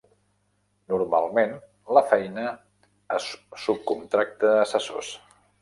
[0.93, 1.53] Normalment,
[1.97, 2.47] la feina
[3.19, 3.31] es
[3.67, 5.17] subcontracta a assessors.